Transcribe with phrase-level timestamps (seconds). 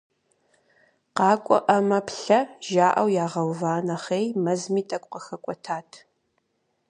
[1.17, 2.39] КъакӀуэӀамэ, плъэ,
[2.71, 5.89] жаӀэу ягъэува нэхъей, мэзми тӀэкӀу къыхэкӀуэтат.